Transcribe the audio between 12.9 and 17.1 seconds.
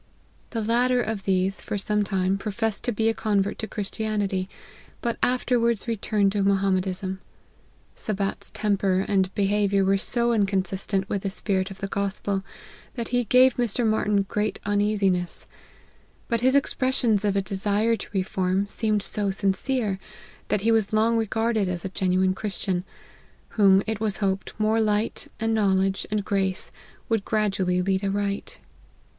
that he gave Mr. Martyn great uneasiness; but his expres